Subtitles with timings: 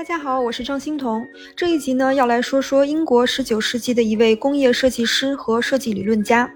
[0.00, 1.28] 大家好，我是张欣彤。
[1.54, 6.50] 这一集呢，要来说说英国19世纪的一位工业设计师和设计理论家。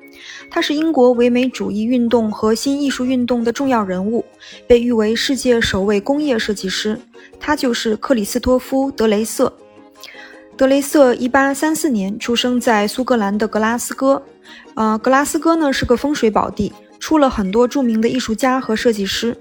[0.51, 4.25] 他是英国唯美主义运动和新艺术运动的重要人物，
[4.67, 6.99] 被誉为世界首位工业设计师。
[7.39, 9.53] 他就是克里斯托夫·德雷瑟。
[10.57, 14.23] 德雷瑟1834年出生在苏格兰的格拉斯哥。
[14.73, 19.37] 呃，格拉斯哥呢是个风水宝地，出了很多著名的艺术家和设计师。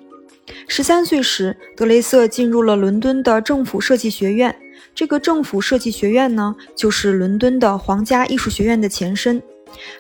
[0.67, 4.55] 十三岁时，德雷瑟进入了伦敦的政府设计学院。
[4.93, 9.41] 这个政府设计学院呢，就是伦敦的皇家艺术学院的前身。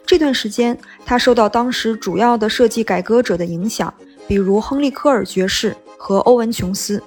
[0.05, 3.91] 这段时间，他受到当时主要的设计改革者的影响，
[4.27, 7.01] 比如亨利·科尔爵士和欧文·琼斯。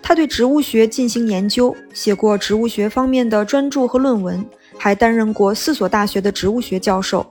[0.00, 4.44] 他对植物学进行研究，写过植物学方面的专著和论文，
[4.78, 7.26] 还担任过四所大学的植物学教授。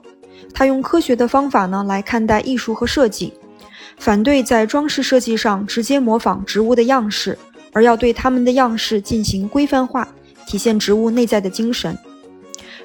[0.52, 3.32] 他用科学的方法呢来看待艺术和设计。
[3.98, 7.38] 反对在装饰设计上直接模仿植物的样式，
[7.72, 10.06] 而要对它们的样式进行规范化，
[10.46, 11.96] 体现植物内在的精神。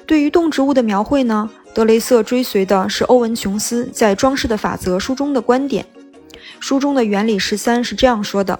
[0.06, 5.86] 对于动植物的描绘呢，德雷瑟追随的是欧文·琼斯在《装饰的法则》书中的观点。
[6.58, 8.58] 书中的原理十三是这样说的：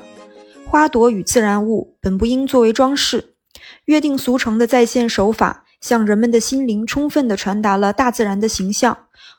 [0.66, 3.34] 花朵与自然物本不应作为装饰，
[3.86, 8.96] 约定俗成的再现手法向人们的心灵充分地传达了大自然的形象，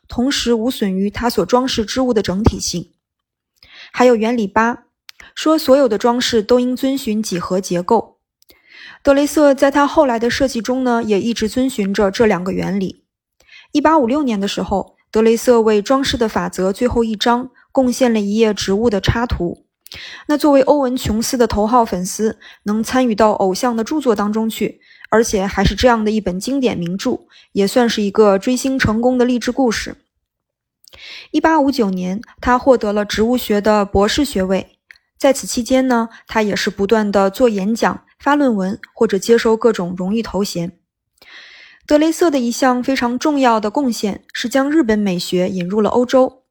[0.08, 2.90] 同时无损于它所装饰之物的整体性。
[3.92, 4.84] 还有原理八，
[5.36, 8.18] 说所有的装饰都应遵循几何结构。
[9.04, 13.04] 德雷瑟在他后来的设计中呢，也一直遵循着这两个原理。
[13.72, 19.66] 一八五六年的时候，德雷瑟为《装饰的法则》最后一章贡献了一页植物的插图。
[20.28, 27.20] 那作为欧文·琼斯的头号粉丝，能参与到偶像的著作当中去，而且还是这样的一本经典名著，
[27.52, 30.01] 也算是一个追星成功的励志故事。
[31.32, 34.78] 一八五九年，他获得了植物学的博士学位。
[35.18, 40.78] 在此期间呢，他也是不断的做演讲、发论文或者接收各种荣誉头衔。
[41.88, 46.44] 德雷瑟的一项非常重要的贡献是将日本美学引入了欧洲。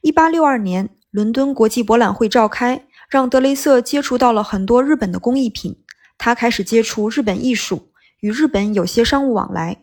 [0.00, 5.84] 一八六二年，伦敦国际博览会召开，让德雷瑟接触到了很多日本的工艺品。
[6.18, 9.82] 他开始接触日本艺术，与日本有些商务往来。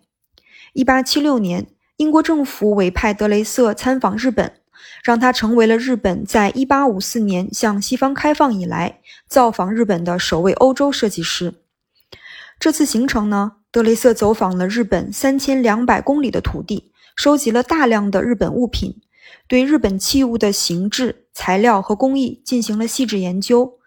[0.73, 1.67] 一八七六年。
[1.99, 4.53] 英国政府委派德雷瑟参访日本，
[5.03, 11.55] 让他成为了日本在1854年向西方开放以来造访日本的首位欧洲设计师。
[12.57, 19.01] 这次行程呢，德雷瑟走访了日本3200公里的土地，收集了大量的日本物品，
[19.49, 23.78] 对日本器物的形制、材料和工艺进行了细致研究。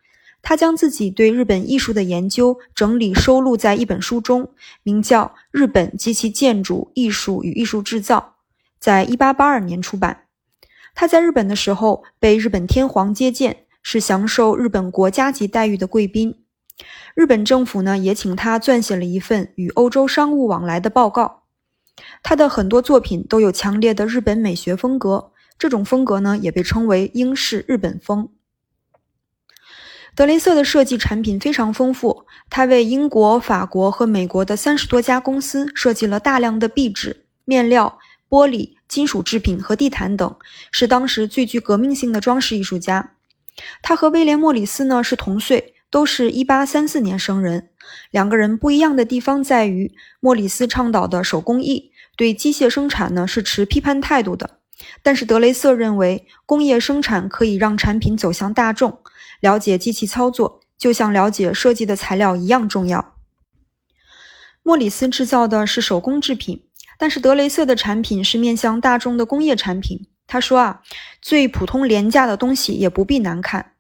[0.42, 4.50] 他将自己对日本艺术的研究整理收录在一本书中，
[4.82, 8.18] 名叫《日本及其建筑艺术与艺术制造》，
[8.80, 10.24] 在1882年出版。
[10.94, 16.44] 他在日本的时候被日本天皇接见，是享受日本国家级待遇的贵宾。
[17.14, 21.44] 日本政府呢也请他撰写了一份与欧洲商务往来的报告。
[22.22, 28.28] 他的很多作品都有强烈的日本美学风格，这种风格呢也被称为英式日本风。
[30.14, 40.36] 德雷瑟的设计产品非常丰富，他为英国、法国和美国的三十多家公司设计了大量的壁纸、面料、玻璃、金属制品和地毯等，
[40.70, 43.12] 是当时最具革命性的装饰艺术家。
[43.80, 47.70] 他和威廉·莫里斯呢是同岁，都是一八三四年生人。
[48.10, 54.58] 两个人不一样的地方在于，莫里斯倡导的手工艺，对机械生产呢是持批判态度的，
[55.02, 58.98] 但是德雷瑟认为工业生产可以让产品走向大众。
[59.42, 63.16] 了解机器操作，就像了解设计的材料一样重要。
[64.62, 66.64] 莫里斯制造的是手工制品，
[66.96, 70.06] 但是德雷瑟的产品是面向大众的工业产品。
[70.28, 70.82] 他说啊，
[71.20, 73.72] 最普通廉价的东西也不必难看。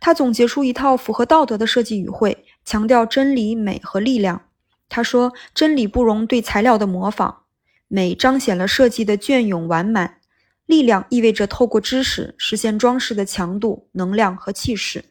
[0.00, 4.42] 他总结出一套符合道德的设计语汇，强调真理、美和力量。
[4.90, 7.44] 他说，真理不容对材料的模仿，
[7.88, 10.19] 美彰显了设计的隽永完满。
[10.70, 15.04] 力量意味着透过知识实现装饰的强度、能量和气势。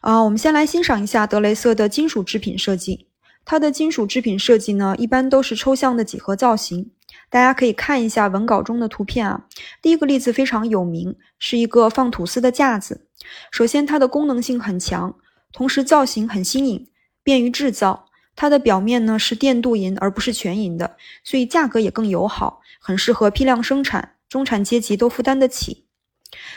[0.00, 3.06] 啊，我们先来欣赏一下德雷瑟的金属制品设计。
[3.44, 6.90] 它的金属制品设计呢，一般都是抽象的几何造型。
[7.30, 9.46] 大家可以看一下文稿中的图片啊。
[9.80, 13.06] 第一个例子非常有名，是一个放吐司的架子。
[13.52, 15.16] 首先，它的功能性很强，
[15.52, 16.88] 同时造型很新颖，
[17.22, 18.06] 便于制造。
[18.34, 24.15] 它的表面呢是电镀银而不是全银的，所以价格也更友好，很适合批量生产。
[24.28, 25.86] 中产阶级都负担得起。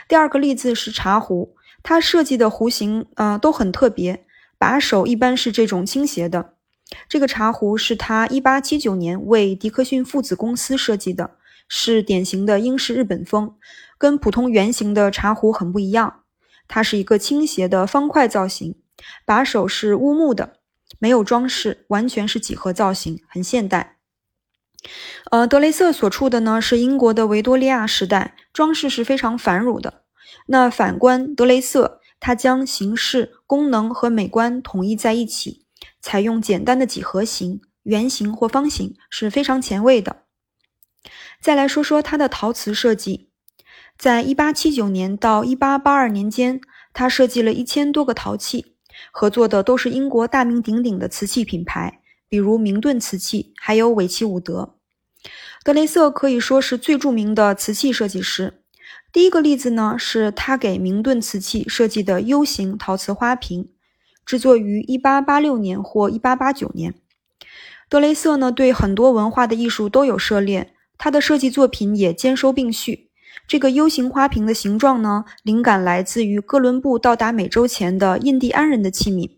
[0.07, 4.25] 第二个例子是茶壶，它设计的壶形呃都很特别，
[4.57, 6.53] 把手一般是这种倾斜的。
[7.07, 11.35] 这个茶壶是他1879年为迪克逊父子公司设计的，
[11.67, 13.53] 是典型的英式日本风，
[13.99, 16.21] 跟普通圆形的茶壶很不一样。
[16.67, 18.75] 它是一个倾斜的方块造型，
[19.23, 20.57] 把手是乌木的，
[20.97, 23.98] 没有装饰，完全是几何造型，很现代。
[25.31, 30.03] 呃，德雷瑟所处的呢是英国的维多利亚时代，装饰是非常繁缛的。
[30.47, 35.65] 那反观德雷瑟，他将形式、功能和美观统一在一起，
[36.01, 40.23] 采用简单的几何形、圆形或方形，是非常前卫的。
[41.41, 43.29] 再来说说它的陶瓷设计，
[43.97, 46.61] 在1879年到1882年间，
[46.93, 48.75] 他设计了一千多个陶器，
[49.11, 51.98] 合作的都是英国大名鼎鼎的瓷器品牌，
[52.29, 54.75] 比如明顿瓷器，还有韦奇伍德。
[55.63, 58.61] 德雷瑟可以说是最著名的瓷器设计师。
[59.11, 63.69] 第一个例子呢，是他给明顿瓷器设计的 U 型陶瓷花瓶，
[64.23, 66.93] 制作于1886年或1889年。
[67.89, 73.09] 德雷瑟呢，对很多文化的艺术都有涉猎，他的设计作品也兼收并蓄。
[73.47, 79.31] 这个 U 型花瓶的形状呢，灵感来自于哥伦布到达美洲前的印第安人的器皿，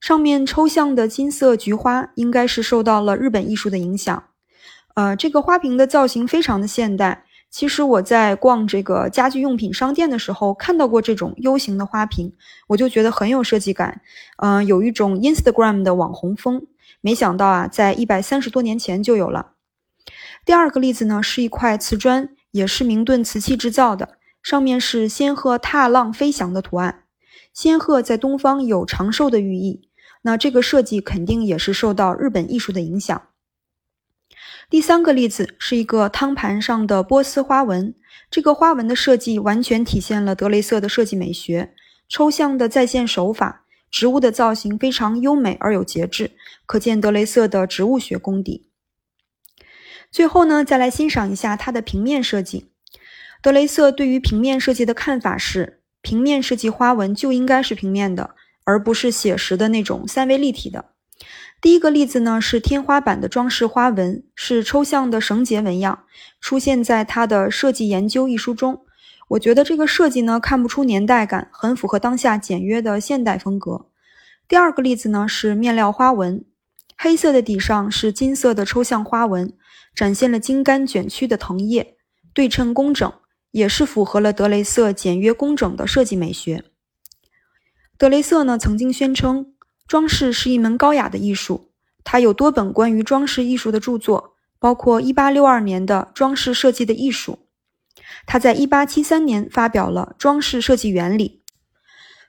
[0.00, 4.24] 上面抽象的金色菊花，应该是受到了日本艺术的影响。
[4.94, 7.24] 呃，这个花瓶的造型非常的现代。
[7.48, 12.34] 其实我在逛这个家居用品商店的时候，看到过这种 U 型的花瓶，
[12.68, 14.02] 我就觉得很有设计感，
[14.42, 16.66] 嗯，有一种 Instagram 的网红风。
[17.00, 19.52] 没想到啊，在一百三十多年前就有了。
[20.44, 27.04] 第二个例子呢，是一块瓷砖，也是明顿瓷器制造的，上面是仙鹤踏浪飞翔的图案。
[27.56, 29.88] 仙鹤在东方有长寿的寓意，
[30.20, 33.28] 那这个设计肯定也是受到日本艺术的影响。
[34.68, 37.94] 第三个例子是一个汤盘上的波斯花纹，
[38.30, 41.72] 这个花纹的设计完全体现了德雷瑟的设计美学，
[42.10, 46.32] 抽象的再现手法，植物的造型非常优美而有节制，
[46.66, 48.68] 可见德雷瑟的植物学功底。
[50.10, 52.70] 最后呢，再来欣赏一下它的平面设计。
[53.40, 55.75] 德雷瑟对于平面设计的看法是，
[56.06, 60.84] 平面设计花纹就应该是平面的，而不是写实的那种三维立体的。
[61.60, 66.04] 第一个例子呢是天花板的装饰花纹，是抽象的绳结纹样，
[66.40, 68.84] 出现在他的设计研究一书中。
[69.30, 73.86] 我觉得这个设计呢看不出年代感，很符合当下简约的现代风格。
[74.46, 76.44] 第二个例子呢是面料花纹，
[76.96, 79.52] 黑色的底上是金色的抽象花纹，
[79.92, 81.96] 展现了茎干卷曲的藤叶，
[82.32, 83.12] 对称工整，
[83.56, 86.62] 也是符合了德雷瑟简约工整的设计美学。
[87.98, 89.52] 德雷瑟呢曾经宣称。
[89.88, 91.70] 装饰是一门高雅的艺术，
[92.02, 97.38] 他有多本关于装饰艺术的著作，包括1862年的《装饰设计的艺术》。
[98.26, 101.40] 他在1873年发表了《装饰设计原理》，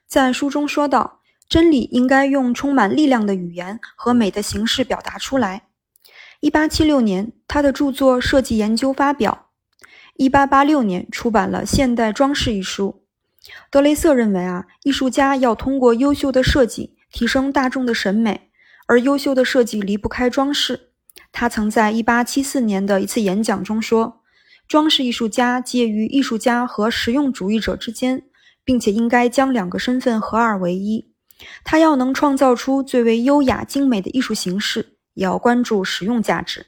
[0.05, 5.63] 在书中说道：“真理应该用充满力量的语言和美的形式表达出来。
[6.41, 9.46] ”1876 年，他的著作《设计研究》发表
[10.17, 13.03] ；1886年出版了《现代装饰》一书。
[13.71, 16.95] 德雷瑟认为啊，艺术家要通过优秀的设计。
[17.09, 18.51] 提升大众的审美，
[18.85, 20.89] 而优秀的设计离不开装饰。
[21.31, 24.21] 他曾在1874年的一次演讲中说
[24.67, 28.23] ：“装饰艺术家介于艺术家和实用主义者之间，
[28.65, 31.13] 并且应该将两个身份合二为一。
[31.63, 36.65] 他要能创造出最为优雅精美的艺术形式，也要关注实用价值。”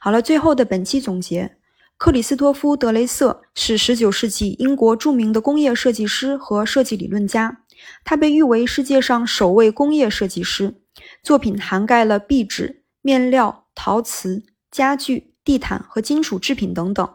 [0.00, 1.58] 好了，最后的本期总结：
[2.02, 7.62] 克里斯托夫·德雷瑟是19世纪英国著名的工业设计师和设计理论家。
[8.04, 10.74] 他被誉为世界上首位工业设计师，
[11.22, 17.08] 作品涵盖了壁纸、面料、陶瓷、家具、地毯和金属制品等等。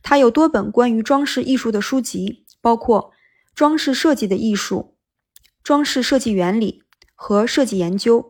[0.00, 3.10] 他有多本关于装饰艺术的书籍，包括
[3.56, 4.94] 《装饰设计的艺术》
[5.64, 6.84] 《装饰设计原理》
[7.16, 8.22] 和《设计研究》。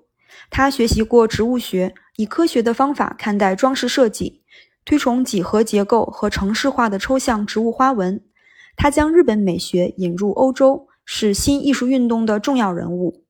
[0.49, 4.40] 他学习过植物学，以科学的方法看待装饰设计，
[4.91, 8.21] 推崇几何结构和城市化的抽象植物花纹。
[8.75, 10.89] 他将日本美学引入欧洲。
[11.13, 13.25] 是新艺术运动的重要人物。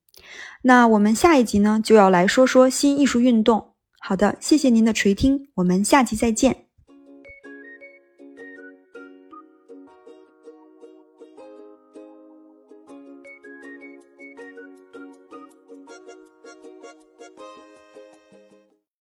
[0.62, 3.72] 那我们下一集呢，就要来说说新艺术运动。
[3.98, 6.69] 好的，谢谢您的垂听，我们下集再见。